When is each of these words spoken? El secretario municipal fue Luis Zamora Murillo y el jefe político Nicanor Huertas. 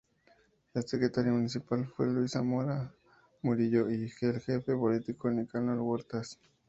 El 0.73 0.83
secretario 0.87 1.31
municipal 1.33 1.85
fue 1.85 2.07
Luis 2.07 2.31
Zamora 2.31 2.91
Murillo 3.43 3.87
y 3.87 4.05
el 4.21 4.41
jefe 4.41 4.75
político 4.75 5.29
Nicanor 5.29 5.77
Huertas. 5.79 6.39